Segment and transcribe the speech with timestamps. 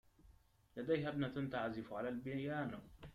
[0.77, 2.79] لديها ابنة تعزف على البيانو.